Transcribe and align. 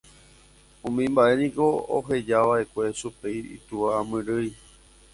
Umi 0.87 1.03
mba'e 1.11 1.33
niko 1.39 1.65
ohejava'ekue 1.97 2.85
chupe 2.97 3.29
itúva 3.55 3.89
amyrỹi. 3.99 4.49